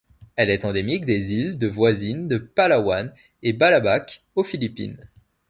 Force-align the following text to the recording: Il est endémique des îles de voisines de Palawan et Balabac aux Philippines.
Il 0.35 0.49
est 0.49 0.65
endémique 0.65 1.05
des 1.05 1.31
îles 1.33 1.59
de 1.59 1.67
voisines 1.67 2.27
de 2.27 2.39
Palawan 2.39 3.13
et 3.43 3.53
Balabac 3.53 4.23
aux 4.33 4.43
Philippines. 4.43 5.07